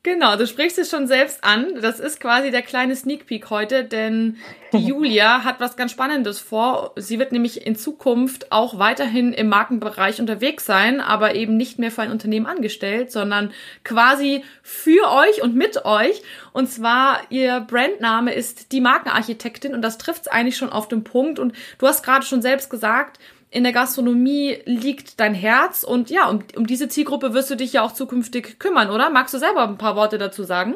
Genau, 0.07 0.37
du 0.37 0.47
sprichst 0.47 0.77
es 0.77 0.89
schon 0.89 1.05
selbst 1.05 1.43
an. 1.43 1.81
Das 1.81 1.99
ist 1.99 2.21
quasi 2.21 2.49
der 2.49 2.61
kleine 2.61 2.95
Sneak 2.95 3.25
Peek 3.25 3.49
heute, 3.49 3.83
denn 3.83 4.37
die 4.71 4.77
Julia 4.87 5.43
hat 5.43 5.59
was 5.59 5.75
ganz 5.75 5.91
Spannendes 5.91 6.39
vor. 6.39 6.93
Sie 6.95 7.19
wird 7.19 7.33
nämlich 7.33 7.67
in 7.67 7.75
Zukunft 7.75 8.49
auch 8.53 8.79
weiterhin 8.79 9.33
im 9.33 9.49
Markenbereich 9.49 10.21
unterwegs 10.21 10.65
sein, 10.65 11.01
aber 11.01 11.35
eben 11.35 11.57
nicht 11.57 11.77
mehr 11.77 11.91
für 11.91 12.03
ein 12.03 12.11
Unternehmen 12.11 12.45
angestellt, 12.45 13.11
sondern 13.11 13.51
quasi 13.83 14.45
für 14.63 15.11
euch 15.11 15.43
und 15.43 15.55
mit 15.55 15.83
euch. 15.83 16.21
Und 16.53 16.71
zwar 16.71 17.19
ihr 17.29 17.59
Brandname 17.59 18.33
ist 18.33 18.71
die 18.71 18.79
Markenarchitektin 18.79 19.73
und 19.73 19.81
das 19.81 19.97
trifft 19.97 20.21
es 20.21 20.27
eigentlich 20.29 20.55
schon 20.55 20.71
auf 20.71 20.87
den 20.87 21.03
Punkt. 21.03 21.37
Und 21.37 21.51
du 21.79 21.85
hast 21.85 22.01
gerade 22.01 22.25
schon 22.25 22.41
selbst 22.41 22.69
gesagt, 22.69 23.19
in 23.49 23.63
der 23.63 23.73
Gastronomie 23.73 24.57
liegt 24.65 25.19
dein 25.19 25.33
Herz 25.33 25.83
und 25.83 26.09
ja, 26.09 26.29
um, 26.29 26.43
um 26.55 26.67
diese 26.67 26.89
Zielgruppe 26.89 27.33
wirst 27.33 27.49
du 27.49 27.55
dich 27.55 27.73
ja 27.73 27.83
auch 27.83 27.93
zukünftig 27.93 28.59
kümmern, 28.59 28.89
oder? 28.89 29.09
Magst 29.09 29.33
du 29.33 29.37
selber 29.37 29.63
ein 29.63 29.77
paar 29.77 29.95
Worte 29.95 30.17
dazu 30.17 30.43
sagen? 30.43 30.75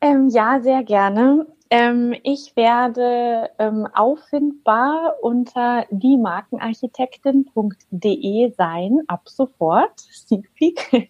Ähm, 0.00 0.28
ja, 0.28 0.60
sehr 0.60 0.82
gerne. 0.82 1.46
Ähm, 1.70 2.14
ich 2.24 2.56
werde 2.56 3.48
ähm, 3.58 3.86
auffindbar 3.94 5.14
unter 5.22 5.86
diemarkenarchitektin.de 5.90 8.52
sein, 8.56 8.98
ab 9.06 9.28
sofort, 9.28 10.00
Sneak 10.12 10.52
Peek. 10.54 11.08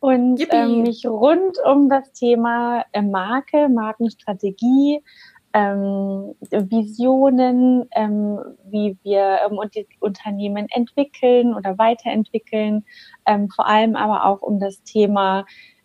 Und 0.00 0.44
ähm, 0.50 0.82
mich 0.82 1.06
rund 1.06 1.58
um 1.62 1.88
das 1.90 2.10
Thema 2.12 2.86
äh, 2.92 3.02
Marke, 3.02 3.68
Markenstrategie, 3.68 5.04
ähm, 5.52 6.34
Visionen, 6.50 7.88
ähm, 7.92 8.38
wie 8.64 8.96
wir 9.02 9.40
ähm, 9.46 9.58
und 9.58 9.74
die 9.74 9.86
Unternehmen 9.98 10.66
entwickeln 10.70 11.54
oder 11.54 11.76
weiterentwickeln, 11.78 12.84
ähm, 13.26 13.48
vor 13.48 13.66
allem 13.66 13.96
aber 13.96 14.26
auch 14.26 14.42
um 14.42 14.60
das 14.60 14.82
Thema 14.82 15.44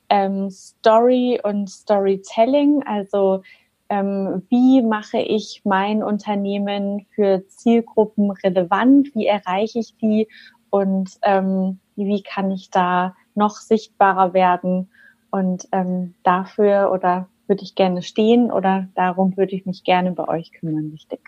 ähm, 0.09 0.49
Story 0.51 1.39
und 1.43 1.69
Storytelling, 1.69 2.83
also 2.85 3.41
ähm, 3.89 4.43
wie 4.49 4.81
mache 4.81 5.19
ich 5.19 5.61
mein 5.63 6.03
Unternehmen 6.03 7.05
für 7.13 7.47
Zielgruppen 7.47 8.31
relevant, 8.31 9.13
wie 9.13 9.27
erreiche 9.27 9.79
ich 9.79 9.95
die? 9.97 10.27
Und 10.69 11.11
ähm, 11.21 11.79
wie 11.95 12.23
kann 12.23 12.51
ich 12.51 12.69
da 12.69 13.15
noch 13.35 13.57
sichtbarer 13.57 14.33
werden? 14.33 14.89
Und 15.29 15.67
ähm, 15.71 16.15
dafür 16.23 16.91
oder 16.91 17.27
würde 17.47 17.63
ich 17.63 17.75
gerne 17.75 18.01
stehen 18.01 18.51
oder 18.51 18.87
darum 18.95 19.37
würde 19.37 19.55
ich 19.55 19.65
mich 19.65 19.83
gerne 19.83 20.11
bei 20.11 20.27
euch 20.27 20.51
kümmern, 20.51 20.91
wichtig. 20.91 21.19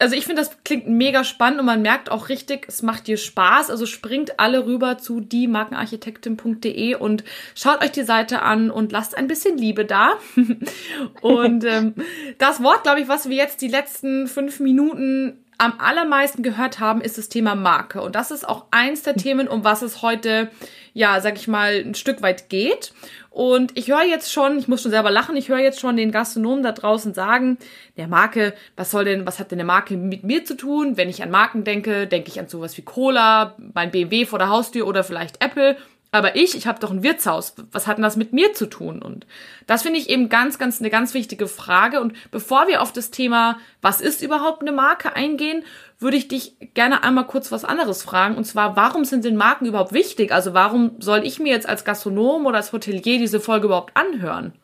Also 0.00 0.16
ich 0.16 0.24
finde, 0.24 0.40
das 0.40 0.64
klingt 0.64 0.88
mega 0.88 1.24
spannend 1.24 1.60
und 1.60 1.66
man 1.66 1.82
merkt 1.82 2.10
auch 2.10 2.30
richtig, 2.30 2.64
es 2.68 2.82
macht 2.82 3.06
dir 3.06 3.18
Spaß. 3.18 3.68
Also 3.68 3.84
springt 3.84 4.40
alle 4.40 4.64
rüber 4.64 4.96
zu 4.96 5.20
diemarkenarchitektin.de 5.20 6.94
und 6.94 7.22
schaut 7.54 7.84
euch 7.84 7.92
die 7.92 8.04
Seite 8.04 8.40
an 8.40 8.70
und 8.70 8.92
lasst 8.92 9.14
ein 9.14 9.26
bisschen 9.26 9.58
Liebe 9.58 9.84
da. 9.84 10.12
und 11.20 11.64
ähm, 11.64 11.94
das 12.38 12.62
Wort, 12.62 12.84
glaube 12.84 13.00
ich, 13.00 13.08
was 13.08 13.28
wir 13.28 13.36
jetzt 13.36 13.60
die 13.60 13.68
letzten 13.68 14.26
fünf 14.26 14.58
Minuten 14.58 15.44
am 15.58 15.74
allermeisten 15.78 16.42
gehört 16.42 16.80
haben, 16.80 17.02
ist 17.02 17.18
das 17.18 17.28
Thema 17.28 17.54
Marke. 17.54 18.00
Und 18.00 18.14
das 18.14 18.30
ist 18.30 18.48
auch 18.48 18.64
eins 18.70 19.02
der 19.02 19.16
Themen, 19.16 19.48
um 19.48 19.64
was 19.64 19.82
es 19.82 20.00
heute, 20.00 20.50
ja, 20.92 21.20
sag 21.20 21.36
ich 21.36 21.48
mal, 21.48 21.82
ein 21.84 21.94
Stück 21.94 22.22
weit 22.22 22.48
geht. 22.48 22.92
Und 23.30 23.76
ich 23.78 23.88
höre 23.88 24.02
jetzt 24.02 24.32
schon, 24.32 24.58
ich 24.58 24.66
muss 24.66 24.82
schon 24.82 24.90
selber 24.90 25.10
lachen, 25.10 25.36
ich 25.36 25.48
höre 25.48 25.60
jetzt 25.60 25.80
schon 25.80 25.96
den 25.96 26.10
Gastronomen 26.10 26.64
da 26.64 26.72
draußen 26.72 27.14
sagen, 27.14 27.58
der 27.96 28.08
Marke, 28.08 28.54
was 28.76 28.90
soll 28.90 29.04
denn, 29.04 29.24
was 29.26 29.38
hat 29.38 29.52
denn 29.52 29.60
eine 29.60 29.66
Marke 29.66 29.96
mit 29.96 30.24
mir 30.24 30.44
zu 30.44 30.56
tun? 30.56 30.96
Wenn 30.96 31.08
ich 31.08 31.22
an 31.22 31.30
Marken 31.30 31.62
denke, 31.62 32.06
denke 32.06 32.28
ich 32.28 32.40
an 32.40 32.48
sowas 32.48 32.76
wie 32.76 32.82
Cola, 32.82 33.54
mein 33.74 33.92
BMW 33.92 34.26
vor 34.26 34.38
der 34.38 34.48
Haustür 34.48 34.86
oder 34.86 35.04
vielleicht 35.04 35.42
Apple. 35.42 35.76
Aber 36.12 36.34
ich, 36.34 36.56
ich 36.56 36.66
habe 36.66 36.80
doch 36.80 36.90
ein 36.90 37.04
Wirtshaus. 37.04 37.54
Was 37.70 37.86
hat 37.86 37.98
denn 37.98 38.02
das 38.02 38.16
mit 38.16 38.32
mir 38.32 38.52
zu 38.52 38.66
tun? 38.66 39.00
Und 39.00 39.26
das 39.68 39.82
finde 39.82 40.00
ich 40.00 40.10
eben 40.10 40.28
ganz, 40.28 40.58
ganz 40.58 40.80
eine 40.80 40.90
ganz 40.90 41.14
wichtige 41.14 41.46
Frage. 41.46 42.00
Und 42.00 42.14
bevor 42.32 42.66
wir 42.66 42.82
auf 42.82 42.92
das 42.92 43.12
Thema, 43.12 43.58
was 43.80 44.00
ist 44.00 44.20
überhaupt 44.20 44.62
eine 44.62 44.72
Marke 44.72 45.14
eingehen, 45.14 45.62
würde 46.00 46.16
ich 46.16 46.26
dich 46.26 46.56
gerne 46.74 47.04
einmal 47.04 47.26
kurz 47.26 47.52
was 47.52 47.64
anderes 47.64 48.02
fragen. 48.02 48.36
Und 48.36 48.44
zwar, 48.44 48.74
warum 48.74 49.04
sind 49.04 49.24
denn 49.24 49.36
Marken 49.36 49.66
überhaupt 49.66 49.92
wichtig? 49.92 50.32
Also 50.32 50.52
warum 50.52 50.92
soll 50.98 51.24
ich 51.24 51.38
mir 51.38 51.52
jetzt 51.52 51.68
als 51.68 51.84
Gastronom 51.84 52.44
oder 52.46 52.56
als 52.56 52.72
Hotelier 52.72 53.18
diese 53.18 53.38
Folge 53.38 53.66
überhaupt 53.66 53.96
anhören? 53.96 54.54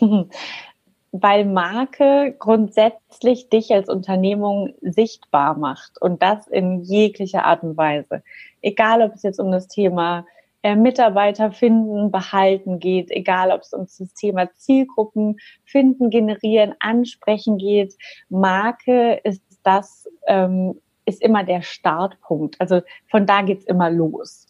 Weil 1.12 1.44
Marke 1.46 2.36
grundsätzlich 2.38 3.48
dich 3.48 3.72
als 3.72 3.88
Unternehmung 3.88 4.74
sichtbar 4.82 5.56
macht 5.56 6.00
und 6.00 6.22
das 6.22 6.46
in 6.48 6.82
jeglicher 6.82 7.44
Art 7.44 7.62
und 7.62 7.76
Weise. 7.78 8.22
Egal, 8.60 9.00
ob 9.02 9.14
es 9.14 9.22
jetzt 9.22 9.40
um 9.40 9.50
das 9.50 9.66
Thema 9.66 10.26
äh, 10.62 10.76
Mitarbeiter 10.76 11.52
finden, 11.52 12.10
behalten 12.10 12.78
geht, 12.78 13.10
egal 13.10 13.50
ob 13.50 13.62
es 13.62 13.72
um 13.72 13.86
das 13.86 14.14
Thema 14.14 14.52
Zielgruppen 14.54 15.38
finden, 15.64 16.10
generieren, 16.10 16.74
ansprechen 16.80 17.58
geht. 17.58 17.94
Marke 18.28 19.20
ist 19.24 19.42
das, 19.62 20.08
ähm, 20.26 20.80
ist 21.06 21.22
immer 21.22 21.44
der 21.44 21.62
Startpunkt. 21.62 22.60
Also 22.60 22.82
von 23.10 23.26
da 23.26 23.42
geht's 23.42 23.64
immer 23.64 23.90
los. 23.90 24.46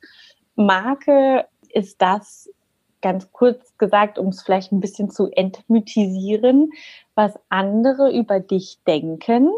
Marke 0.56 1.46
ist 1.68 2.02
das, 2.02 2.50
ganz 3.02 3.32
kurz 3.32 3.76
gesagt, 3.78 4.18
um 4.18 4.28
es 4.28 4.42
vielleicht 4.42 4.72
ein 4.72 4.80
bisschen 4.80 5.10
zu 5.10 5.30
entmythisieren, 5.30 6.70
was 7.14 7.38
andere 7.48 8.12
über 8.12 8.40
dich 8.40 8.78
denken. 8.86 9.50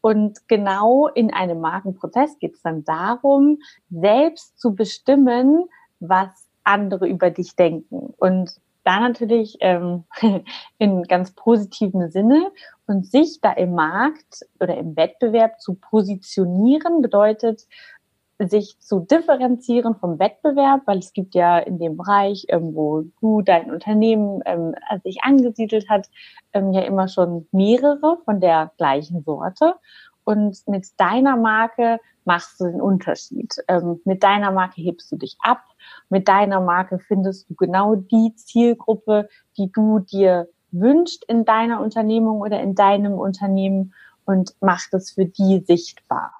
Und 0.00 0.48
genau 0.48 1.08
in 1.08 1.32
einem 1.32 1.60
Markenprozess 1.60 2.38
geht 2.38 2.54
es 2.54 2.62
dann 2.62 2.84
darum, 2.84 3.58
selbst 3.90 4.58
zu 4.58 4.74
bestimmen, 4.74 5.68
was 6.00 6.28
andere 6.64 7.08
über 7.08 7.30
dich 7.30 7.56
denken. 7.56 8.14
Und 8.18 8.52
da 8.84 9.00
natürlich 9.00 9.58
ähm, 9.60 10.04
in 10.78 11.02
ganz 11.04 11.32
positivem 11.32 12.10
Sinne 12.10 12.50
und 12.86 13.06
sich 13.06 13.40
da 13.40 13.52
im 13.52 13.74
Markt 13.74 14.46
oder 14.58 14.76
im 14.76 14.96
Wettbewerb 14.96 15.60
zu 15.60 15.74
positionieren 15.74 17.02
bedeutet, 17.02 17.66
sich 18.48 18.78
zu 18.80 19.00
differenzieren 19.00 19.96
vom 19.96 20.18
Wettbewerb, 20.18 20.82
weil 20.86 20.98
es 20.98 21.12
gibt 21.12 21.34
ja 21.34 21.58
in 21.58 21.78
dem 21.78 21.96
Bereich, 21.96 22.46
ähm, 22.48 22.74
wo 22.74 23.04
du 23.20 23.42
dein 23.42 23.70
Unternehmen 23.70 24.40
ähm, 24.46 24.74
sich 25.04 25.18
angesiedelt 25.22 25.90
hat, 25.90 26.08
ähm, 26.52 26.72
ja 26.72 26.82
immer 26.82 27.08
schon 27.08 27.46
mehrere 27.52 28.18
von 28.24 28.40
der 28.40 28.72
gleichen 28.78 29.22
Sorte. 29.24 29.74
Und 30.30 30.64
mit 30.68 30.86
deiner 30.96 31.36
Marke 31.36 31.98
machst 32.24 32.60
du 32.60 32.66
den 32.66 32.80
Unterschied. 32.80 33.52
Ähm, 33.66 34.00
mit 34.04 34.22
deiner 34.22 34.52
Marke 34.52 34.80
hebst 34.80 35.10
du 35.10 35.16
dich 35.16 35.36
ab. 35.40 35.64
Mit 36.08 36.28
deiner 36.28 36.60
Marke 36.60 37.00
findest 37.00 37.50
du 37.50 37.56
genau 37.56 37.96
die 37.96 38.32
Zielgruppe, 38.36 39.28
die 39.56 39.72
du 39.72 39.98
dir 39.98 40.48
wünscht 40.70 41.24
in 41.26 41.44
deiner 41.44 41.80
Unternehmung 41.80 42.42
oder 42.42 42.60
in 42.60 42.76
deinem 42.76 43.14
Unternehmen 43.14 43.92
und 44.24 44.54
macht 44.60 44.94
es 44.94 45.10
für 45.10 45.24
die 45.24 45.64
sichtbar. 45.66 46.32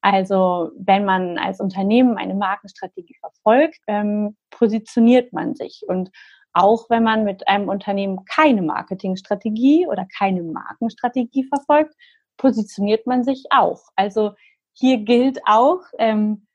Also 0.00 0.72
wenn 0.76 1.04
man 1.04 1.38
als 1.38 1.60
Unternehmen 1.60 2.16
eine 2.16 2.34
Markenstrategie 2.34 3.14
verfolgt, 3.20 3.78
ähm, 3.86 4.34
positioniert 4.50 5.32
man 5.32 5.54
sich. 5.54 5.84
Und 5.86 6.10
auch 6.52 6.90
wenn 6.90 7.04
man 7.04 7.22
mit 7.22 7.46
einem 7.46 7.68
Unternehmen 7.68 8.24
keine 8.24 8.62
Marketingstrategie 8.62 9.86
oder 9.86 10.04
keine 10.18 10.42
Markenstrategie 10.42 11.44
verfolgt, 11.44 11.94
positioniert 12.36 13.06
man 13.06 13.24
sich 13.24 13.46
auch. 13.50 13.82
Also 13.96 14.32
hier 14.72 14.98
gilt 14.98 15.40
auch, 15.46 15.82
ähm, 15.98 16.46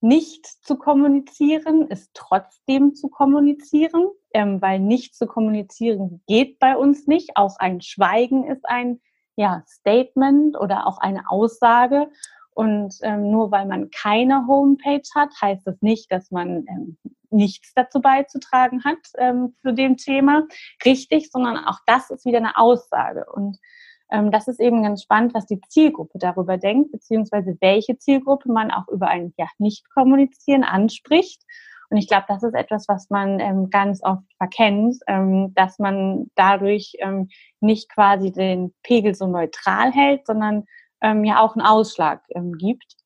nicht 0.00 0.46
zu 0.46 0.76
kommunizieren, 0.76 1.88
ist 1.88 2.10
trotzdem 2.14 2.94
zu 2.94 3.08
kommunizieren, 3.08 4.08
ähm, 4.32 4.60
weil 4.60 4.78
nicht 4.78 5.16
zu 5.16 5.26
kommunizieren 5.26 6.22
geht 6.26 6.58
bei 6.58 6.76
uns 6.76 7.06
nicht. 7.06 7.30
Auch 7.34 7.56
ein 7.58 7.80
Schweigen 7.80 8.44
ist 8.44 8.64
ein 8.68 9.00
ja, 9.36 9.62
Statement 9.66 10.58
oder 10.58 10.86
auch 10.86 10.98
eine 10.98 11.28
Aussage. 11.28 12.08
Und 12.54 12.94
ähm, 13.02 13.30
nur 13.30 13.50
weil 13.50 13.66
man 13.66 13.90
keine 13.90 14.46
Homepage 14.46 15.08
hat, 15.14 15.30
heißt 15.40 15.66
das 15.66 15.80
nicht, 15.82 16.10
dass 16.10 16.30
man 16.30 16.64
ähm, 16.68 16.96
nichts 17.30 17.72
dazu 17.74 18.00
beizutragen 18.00 18.84
hat 18.84 18.98
ähm, 19.18 19.54
zu 19.60 19.74
dem 19.74 19.96
Thema. 19.96 20.46
Richtig, 20.84 21.30
sondern 21.30 21.58
auch 21.58 21.80
das 21.86 22.10
ist 22.10 22.24
wieder 22.24 22.38
eine 22.38 22.56
Aussage. 22.56 23.26
Und 23.30 23.58
das 24.08 24.46
ist 24.46 24.60
eben 24.60 24.82
ganz 24.82 25.02
spannend, 25.02 25.34
was 25.34 25.46
die 25.46 25.60
Zielgruppe 25.68 26.18
darüber 26.18 26.58
denkt, 26.58 26.92
beziehungsweise 26.92 27.56
welche 27.60 27.98
Zielgruppe 27.98 28.50
man 28.52 28.70
auch 28.70 28.88
über 28.88 29.08
ein 29.08 29.34
ja, 29.36 29.46
Nicht-Kommunizieren 29.58 30.62
anspricht. 30.62 31.42
Und 31.90 31.98
ich 31.98 32.08
glaube, 32.08 32.24
das 32.28 32.42
ist 32.42 32.54
etwas, 32.54 32.88
was 32.88 33.10
man 33.10 33.38
ähm, 33.40 33.70
ganz 33.70 34.02
oft 34.02 34.24
verkennt, 34.38 34.96
ähm, 35.06 35.52
dass 35.54 35.78
man 35.78 36.30
dadurch 36.34 36.94
ähm, 36.98 37.28
nicht 37.60 37.88
quasi 37.92 38.32
den 38.32 38.74
Pegel 38.82 39.14
so 39.14 39.26
neutral 39.26 39.92
hält, 39.92 40.26
sondern 40.26 40.64
ähm, 41.00 41.24
ja 41.24 41.40
auch 41.40 41.56
einen 41.56 41.66
Ausschlag 41.66 42.22
ähm, 42.34 42.54
gibt. 42.54 42.96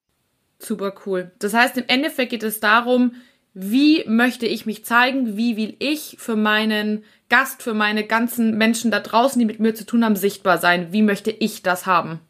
Super 0.59 0.93
cool. 1.07 1.33
Das 1.39 1.55
heißt, 1.55 1.79
im 1.79 1.85
Endeffekt 1.89 2.31
geht 2.31 2.43
es 2.43 2.61
darum, 2.61 3.13
wie 3.55 4.05
möchte 4.07 4.47
ich 4.47 4.67
mich 4.67 4.85
zeigen, 4.85 5.37
wie 5.37 5.57
will 5.57 5.77
ich 5.79 6.17
für 6.19 6.37
meinen 6.37 7.05
Gast, 7.29 7.63
für 7.63 7.75
meine 7.75 8.05
ganzen 8.05 8.57
Menschen 8.57 8.91
da 8.91 9.01
draußen, 9.01 9.39
die 9.39 9.47
mit 9.47 9.61
mir 9.61 9.75
zu 9.75 9.85
tun 9.85 10.05
haben, 10.05 10.17
sichtbar 10.17 10.59
sein. 10.59 10.93
Wie 10.93 11.03
möchte 11.03 11.31
ich 11.31 11.63
das 11.63 11.87
haben? 11.87 12.21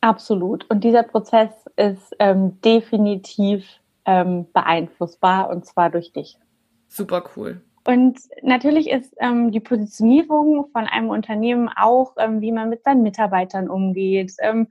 Absolut. 0.00 0.68
Und 0.70 0.84
dieser 0.84 1.02
Prozess 1.02 1.50
ist 1.76 2.14
ähm, 2.18 2.60
definitiv 2.62 3.64
ähm, 4.04 4.46
beeinflussbar 4.52 5.50
und 5.50 5.66
zwar 5.66 5.90
durch 5.90 6.12
dich. 6.12 6.38
Super 6.88 7.24
cool. 7.36 7.60
Und 7.86 8.18
natürlich 8.42 8.90
ist 8.90 9.14
ähm, 9.18 9.52
die 9.52 9.60
Positionierung 9.60 10.68
von 10.72 10.86
einem 10.86 11.08
Unternehmen 11.10 11.68
auch, 11.68 12.14
ähm, 12.18 12.40
wie 12.40 12.52
man 12.52 12.68
mit 12.68 12.82
seinen 12.82 13.02
Mitarbeitern 13.02 13.68
umgeht, 13.68 14.32
ähm, 14.40 14.68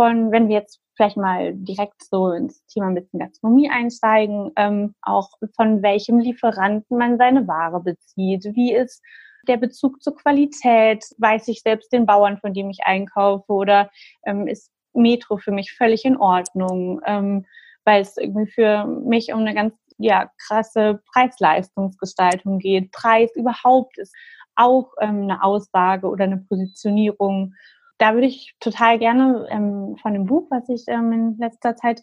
von, 0.00 0.32
wenn 0.32 0.48
wir 0.48 0.56
jetzt 0.56 0.80
vielleicht 0.96 1.18
mal 1.18 1.52
direkt 1.54 2.02
so 2.10 2.30
ins 2.30 2.64
Thema 2.68 2.86
ein 2.86 2.94
bisschen 2.94 3.20
Gastronomie 3.20 3.68
einsteigen, 3.68 4.50
ähm, 4.56 4.94
auch 5.02 5.28
von 5.54 5.82
welchem 5.82 6.18
Lieferanten 6.20 6.96
man 6.96 7.18
seine 7.18 7.46
Ware 7.46 7.80
bezieht, 7.80 8.46
wie 8.54 8.72
ist 8.72 9.02
der 9.46 9.58
Bezug 9.58 10.02
zur 10.02 10.16
Qualität, 10.16 11.04
weiß 11.18 11.48
ich 11.48 11.60
selbst 11.60 11.92
den 11.92 12.06
Bauern, 12.06 12.38
von 12.38 12.54
dem 12.54 12.70
ich 12.70 12.78
einkaufe? 12.84 13.52
Oder 13.52 13.90
ähm, 14.24 14.46
ist 14.46 14.70
Metro 14.94 15.36
für 15.36 15.52
mich 15.52 15.74
völlig 15.76 16.06
in 16.06 16.16
Ordnung, 16.16 17.02
ähm, 17.04 17.44
weil 17.84 18.00
es 18.00 18.16
irgendwie 18.16 18.50
für 18.50 18.86
mich 18.86 19.34
um 19.34 19.40
eine 19.40 19.52
ganz 19.52 19.74
ja, 19.98 20.30
krasse 20.46 21.02
Preis-Leistungsgestaltung 21.12 22.58
geht. 22.58 22.90
Preis 22.90 23.30
überhaupt 23.36 23.98
ist 23.98 24.14
auch 24.56 24.94
ähm, 25.02 25.24
eine 25.24 25.42
Aussage 25.42 26.06
oder 26.08 26.24
eine 26.24 26.38
Positionierung 26.38 27.52
da 28.00 28.14
würde 28.14 28.26
ich 28.26 28.54
total 28.60 28.98
gerne 28.98 29.46
ähm, 29.50 29.96
von 30.00 30.14
dem 30.14 30.24
Buch, 30.24 30.46
was 30.50 30.68
ich 30.68 30.84
ähm, 30.88 31.12
in 31.12 31.36
letzter 31.38 31.76
Zeit 31.76 32.02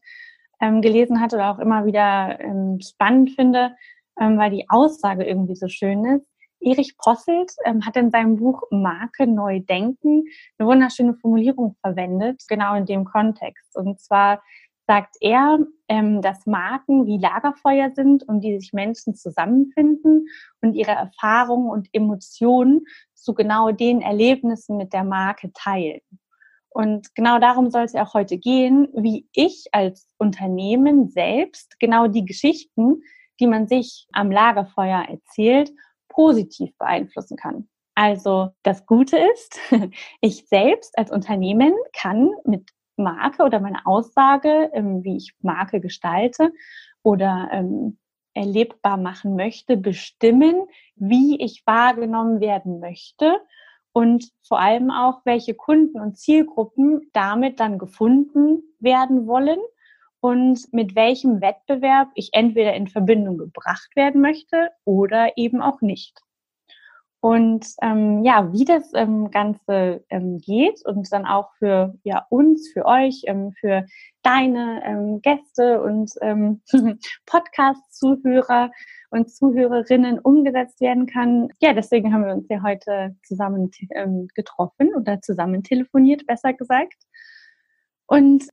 ähm, 0.62 0.82
gelesen 0.82 1.20
hatte 1.20 1.38
oder 1.38 1.52
auch 1.52 1.60
immer 1.60 1.86
wieder 1.86 2.40
ähm, 2.40 2.80
spannend 2.82 3.32
finde, 3.32 3.76
ähm, 4.20 4.38
weil 4.38 4.52
die 4.52 4.70
Aussage 4.70 5.24
irgendwie 5.24 5.56
so 5.56 5.68
schön 5.68 6.06
ist. 6.06 6.26
Erich 6.60 6.98
Posselt 6.98 7.52
ähm, 7.66 7.86
hat 7.86 7.96
in 7.98 8.12
seinem 8.12 8.36
Buch 8.38 8.64
Marke 8.70 9.28
neu 9.28 9.60
denken 9.60 10.24
eine 10.58 10.68
wunderschöne 10.68 11.16
Formulierung 11.16 11.76
verwendet, 11.82 12.44
genau 12.48 12.76
in 12.76 12.86
dem 12.86 13.06
Kontext. 13.06 13.76
Und 13.76 14.00
zwar 14.00 14.42
sagt 14.88 15.18
er, 15.20 15.60
ähm, 15.90 16.22
dass 16.22 16.46
Marken 16.46 17.06
wie 17.06 17.18
Lagerfeuer 17.18 17.92
sind, 17.92 18.28
um 18.28 18.40
die 18.40 18.58
sich 18.60 18.74
Menschen 18.74 19.16
zusammenfinden 19.16 20.28
und 20.62 20.74
ihre 20.74 20.92
Erfahrungen 20.92 21.70
und 21.70 21.90
Emotionen 21.92 22.86
zu 23.14 23.34
genau 23.34 23.72
den 23.72 24.02
Erlebnissen 24.02 24.78
mit 24.78 24.94
der 24.94 25.04
Marke 25.04 25.52
teilen. 25.54 26.02
Und 26.70 27.14
genau 27.16 27.40
darum 27.40 27.70
soll 27.70 27.84
es 27.84 27.94
ja 27.94 28.06
auch 28.06 28.14
heute 28.14 28.38
gehen, 28.38 28.88
wie 28.94 29.28
ich 29.34 29.66
als 29.72 30.08
Unternehmen 30.18 31.10
selbst 31.10 31.80
genau 31.80 32.08
die 32.08 32.24
Geschichten, 32.24 33.02
die 33.40 33.48
man 33.48 33.68
sich 33.68 34.08
am 34.14 34.32
Lagerfeuer 34.32 35.06
erzählt, 35.10 35.72
positiv 36.08 36.76
beeinflussen 36.78 37.36
kann. 37.36 37.68
Also 37.96 38.50
das 38.62 38.86
Gute 38.86 39.18
ist, 39.18 39.60
ich 40.22 40.48
selbst 40.48 40.98
als 40.98 41.12
Unternehmen 41.12 41.74
kann 41.94 42.30
mit 42.46 42.70
Marke 42.98 43.44
oder 43.44 43.60
meine 43.60 43.86
Aussage, 43.86 44.70
ähm, 44.74 45.04
wie 45.04 45.18
ich 45.18 45.34
Marke 45.42 45.80
gestalte 45.80 46.52
oder 47.04 47.50
ähm, 47.52 47.98
erlebbar 48.34 48.98
machen 48.98 49.36
möchte, 49.36 49.78
bestimmen, 49.78 50.68
wie 50.96 51.42
ich 51.42 51.64
wahrgenommen 51.66 52.40
werden 52.40 52.80
möchte 52.80 53.40
und 53.94 54.32
vor 54.44 54.60
allem 54.60 54.92
auch, 54.92 55.22
welche 55.26 55.56
Kunden 55.56 56.00
und 56.00 56.18
Zielgruppen 56.18 57.10
damit 57.14 57.60
dann 57.60 57.80
gefunden 57.80 58.62
werden 58.80 59.26
wollen 59.26 59.60
und 60.20 60.72
mit 60.72 60.96
welchem 60.96 61.42
Wettbewerb 61.42 62.10
ich 62.14 62.30
entweder 62.34 62.76
in 62.76 62.88
Verbindung 62.88 63.40
gebracht 63.40 63.96
werden 63.96 64.22
möchte 64.22 64.70
oder 64.86 65.32
eben 65.36 65.62
auch 65.62 65.82
nicht. 65.82 66.22
Und 67.28 67.68
ähm, 67.82 68.24
ja, 68.24 68.54
wie 68.54 68.64
das 68.64 68.94
ähm, 68.94 69.32
Ganze 69.32 70.02
ähm, 70.10 70.38
geht 70.38 70.86
und 70.86 71.12
dann 71.12 71.26
auch 71.26 71.52
für 71.60 71.94
ja, 72.04 72.26
uns, 72.30 72.72
für 72.72 72.86
euch, 72.86 73.24
ähm, 73.26 73.52
für 73.60 73.86
deine 74.24 74.82
ähm, 74.86 75.22
Gäste 75.22 75.82
und 75.82 76.10
ähm, 76.22 76.62
Podcast-Zuhörer 77.26 78.72
und 79.10 79.30
Zuhörerinnen 79.30 80.20
umgesetzt 80.20 80.80
werden 80.80 81.06
kann. 81.06 81.50
Ja, 81.60 81.74
deswegen 81.74 82.14
haben 82.14 82.24
wir 82.24 82.34
uns 82.34 82.48
ja 82.50 82.64
heute 82.64 83.18
zusammen 83.24 83.72
getroffen 84.34 84.96
oder 84.96 85.20
zusammen 85.20 85.64
telefoniert, 85.64 86.26
besser 86.28 86.54
gesagt. 86.54 86.96
Und 88.06 88.46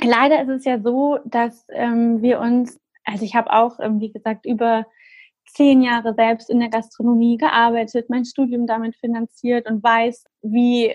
leider 0.00 0.40
ist 0.40 0.48
es 0.48 0.64
ja 0.64 0.80
so, 0.80 1.18
dass 1.26 1.66
wir 1.68 2.40
uns, 2.40 2.80
also 3.04 3.26
ich 3.26 3.34
habe 3.34 3.52
auch, 3.52 3.78
wie 3.78 4.10
gesagt, 4.10 4.46
über 4.46 4.86
zehn 5.46 5.82
Jahre 5.82 6.14
selbst 6.14 6.50
in 6.50 6.60
der 6.60 6.68
Gastronomie 6.68 7.36
gearbeitet, 7.36 8.10
mein 8.10 8.24
Studium 8.24 8.66
damit 8.66 8.96
finanziert 8.96 9.68
und 9.68 9.82
weiß, 9.82 10.24
wie 10.42 10.94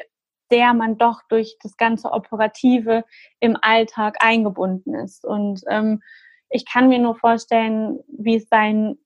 sehr 0.50 0.74
man 0.74 0.98
doch 0.98 1.22
durch 1.30 1.58
das 1.64 1.78
ganze 1.78 2.12
Operative 2.12 3.06
im 3.40 3.58
Alltag 3.62 4.18
eingebunden 4.20 4.94
ist. 4.96 5.26
Und 5.26 5.62
ähm, 5.70 6.02
ich 6.50 6.66
kann 6.66 6.90
mir 6.90 7.00
nur 7.00 7.16
vorstellen, 7.16 8.00
wie 8.08 8.36
es 8.36 8.50
sein 8.50 8.98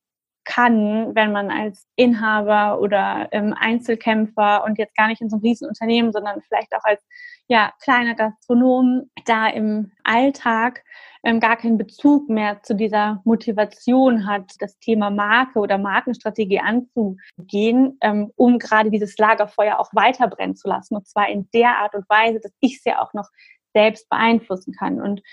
kann, 0.45 1.15
wenn 1.15 1.31
man 1.31 1.49
als 1.49 1.87
Inhaber 1.95 2.79
oder 2.79 3.27
ähm, 3.31 3.53
Einzelkämpfer 3.57 4.63
und 4.63 4.77
jetzt 4.77 4.95
gar 4.95 5.07
nicht 5.07 5.21
in 5.21 5.29
so 5.29 5.37
einem 5.37 5.43
Riesenunternehmen, 5.43 6.11
sondern 6.11 6.41
vielleicht 6.41 6.73
auch 6.73 6.83
als 6.83 7.01
ja, 7.47 7.73
kleiner 7.83 8.15
Gastronom 8.15 9.09
da 9.25 9.47
im 9.47 9.91
Alltag 10.03 10.83
ähm, 11.25 11.39
gar 11.39 11.57
keinen 11.57 11.79
Bezug 11.79 12.29
mehr 12.29 12.61
zu 12.61 12.75
dieser 12.75 13.21
Motivation 13.25 14.27
hat, 14.27 14.53
das 14.59 14.77
Thema 14.77 15.09
Marke 15.09 15.59
oder 15.59 15.79
Markenstrategie 15.79 16.59
anzugehen, 16.59 17.97
ähm, 18.01 18.31
um 18.35 18.59
gerade 18.59 18.91
dieses 18.91 19.17
Lagerfeuer 19.17 19.79
auch 19.79 19.89
weiter 19.93 20.27
brennen 20.27 20.55
zu 20.55 20.67
lassen. 20.67 20.95
Und 20.95 21.07
zwar 21.07 21.27
in 21.27 21.49
der 21.51 21.79
Art 21.79 21.95
und 21.95 22.07
Weise, 22.09 22.39
dass 22.39 22.53
ich 22.59 22.77
es 22.77 22.85
ja 22.85 23.01
auch 23.01 23.13
noch 23.13 23.27
selbst 23.73 24.07
beeinflussen 24.07 24.73
kann. 24.73 25.01
Und 25.01 25.23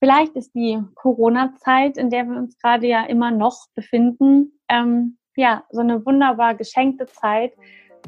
vielleicht 0.00 0.34
ist 0.34 0.54
die 0.54 0.82
Corona-Zeit, 0.94 1.98
in 1.98 2.08
der 2.08 2.24
wir 2.24 2.38
uns 2.38 2.58
gerade 2.58 2.86
ja 2.86 3.04
immer 3.04 3.30
noch 3.30 3.66
befinden, 3.74 4.58
ähm, 4.70 5.18
ja, 5.36 5.64
so 5.70 5.80
eine 5.80 6.06
wunderbar 6.06 6.54
geschenkte 6.54 7.04
Zeit, 7.04 7.52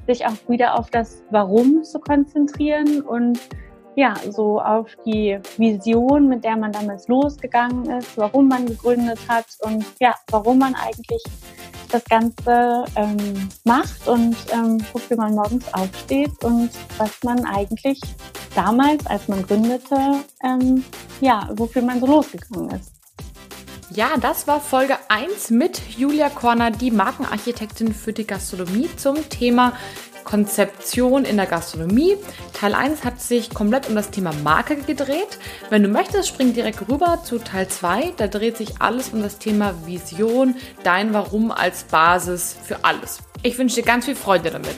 sich 0.06 0.24
auch 0.24 0.48
wieder 0.48 0.78
auf 0.78 0.88
das 0.88 1.22
Warum 1.30 1.84
zu 1.84 2.00
konzentrieren 2.00 3.02
und 3.02 3.38
ja, 3.96 4.14
so 4.30 4.60
auf 4.60 4.88
die 5.06 5.38
Vision, 5.56 6.28
mit 6.28 6.44
der 6.44 6.56
man 6.56 6.70
damals 6.70 7.08
losgegangen 7.08 7.90
ist, 7.98 8.16
warum 8.16 8.46
man 8.46 8.66
gegründet 8.66 9.18
hat 9.26 9.46
und 9.60 9.84
ja, 9.98 10.14
warum 10.30 10.58
man 10.58 10.74
eigentlich 10.74 11.22
das 11.90 12.04
Ganze 12.04 12.84
ähm, 12.94 13.48
macht 13.64 14.06
und 14.06 14.36
ähm, 14.52 14.78
wofür 14.92 15.16
man 15.16 15.34
morgens 15.34 15.72
aufsteht 15.72 16.44
und 16.44 16.70
was 16.98 17.10
man 17.24 17.46
eigentlich 17.46 17.98
damals, 18.54 19.06
als 19.06 19.28
man 19.28 19.42
gründete, 19.42 19.96
ähm, 20.44 20.84
ja, 21.22 21.48
wofür 21.54 21.80
man 21.80 21.98
so 21.98 22.06
losgegangen 22.06 22.70
ist. 22.72 22.92
Ja, 23.90 24.18
das 24.20 24.46
war 24.46 24.60
Folge 24.60 24.98
1 25.08 25.50
mit 25.50 25.80
Julia 25.96 26.28
Korner, 26.28 26.70
die 26.70 26.90
Markenarchitektin 26.90 27.94
für 27.94 28.12
die 28.12 28.26
Gastronomie 28.26 28.90
zum 28.96 29.26
Thema 29.30 29.72
Konzeption 30.26 31.24
in 31.24 31.36
der 31.36 31.46
Gastronomie. 31.46 32.18
Teil 32.52 32.74
1 32.74 33.04
hat 33.04 33.22
sich 33.22 33.48
komplett 33.48 33.88
um 33.88 33.94
das 33.94 34.10
Thema 34.10 34.32
Marke 34.44 34.76
gedreht. 34.76 35.38
Wenn 35.70 35.82
du 35.82 35.88
möchtest, 35.88 36.28
spring 36.28 36.52
direkt 36.52 36.86
rüber 36.90 37.20
zu 37.24 37.38
Teil 37.38 37.68
2. 37.68 38.12
Da 38.18 38.26
dreht 38.26 38.58
sich 38.58 38.82
alles 38.82 39.10
um 39.10 39.22
das 39.22 39.38
Thema 39.38 39.72
Vision, 39.86 40.56
dein 40.82 41.14
Warum 41.14 41.50
als 41.50 41.84
Basis 41.84 42.54
für 42.62 42.84
alles. 42.84 43.20
Ich 43.42 43.56
wünsche 43.56 43.76
dir 43.76 43.84
ganz 43.84 44.04
viel 44.04 44.16
Freude 44.16 44.50
damit. 44.50 44.74